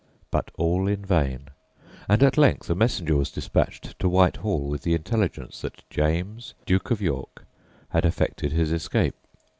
But 0.31 0.49
all 0.57 0.87
in 0.87 1.05
vain, 1.05 1.49
and 2.09 2.23
at 2.23 2.35
length 2.35 2.71
a 2.71 2.73
messenger 2.73 3.15
was 3.15 3.29
despatched 3.29 3.99
to 3.99 4.09
Whitehall 4.09 4.67
with 4.67 4.81
the 4.81 4.95
intelligence 4.95 5.61
that 5.61 5.83
James, 5.91 6.55
Duke 6.65 6.89
of 6.89 7.03
York, 7.03 7.45
had 7.89 8.03
effected 8.03 8.51
his 8.51 8.71
escape. 8.71 9.13